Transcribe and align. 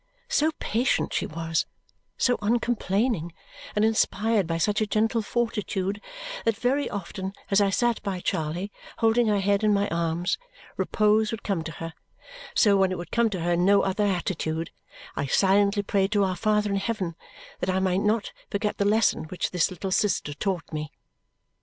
So 0.29 0.49
patient 0.57 1.13
she 1.13 1.27
was, 1.27 1.67
so 2.17 2.39
uncomplaining, 2.41 3.33
and 3.75 3.85
inspired 3.85 4.47
by 4.47 4.57
such 4.57 4.81
a 4.81 4.87
gentle 4.87 5.21
fortitude 5.21 6.01
that 6.43 6.57
very 6.57 6.89
often 6.89 7.33
as 7.51 7.61
I 7.61 7.69
sat 7.69 8.01
by 8.01 8.19
Charley 8.19 8.71
holding 8.97 9.27
her 9.27 9.39
head 9.39 9.63
in 9.63 9.75
my 9.75 9.87
arms 9.89 10.39
repose 10.75 11.29
would 11.29 11.43
come 11.43 11.63
to 11.65 11.71
her, 11.73 11.93
so, 12.55 12.75
when 12.77 12.91
it 12.91 12.97
would 12.97 13.11
come 13.11 13.29
to 13.29 13.41
her 13.41 13.51
in 13.51 13.63
no 13.63 13.83
other 13.83 14.05
attitude 14.05 14.71
I 15.15 15.27
silently 15.27 15.83
prayed 15.83 16.11
to 16.13 16.23
our 16.23 16.35
Father 16.35 16.71
in 16.71 16.77
heaven 16.77 17.15
that 17.59 17.69
I 17.69 17.77
might 17.77 17.97
not 18.01 18.31
forget 18.49 18.79
the 18.79 18.85
lesson 18.85 19.25
which 19.25 19.51
this 19.51 19.69
little 19.69 19.91
sister 19.91 20.33
taught 20.33 20.73
me. 20.73 20.91